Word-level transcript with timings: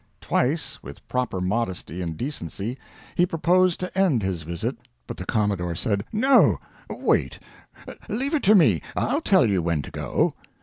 Twice, 0.19 0.81
with 0.81 1.07
proper 1.07 1.39
modesty 1.39 2.01
and 2.01 2.17
decency, 2.17 2.75
he 3.13 3.23
proposed 3.27 3.79
to 3.81 3.95
end 3.95 4.23
his 4.23 4.41
visit, 4.41 4.75
but 5.05 5.15
the 5.17 5.27
Commodore 5.27 5.75
said, 5.75 6.05
"No 6.11 6.57
wait; 6.89 7.37
leave 8.09 8.33
it 8.33 8.41
to 8.41 8.55
me; 8.55 8.81
I'll 8.95 9.21
tell 9.21 9.45
you 9.45 9.61
when 9.61 9.83
to 9.83 9.91
go." 9.91 10.33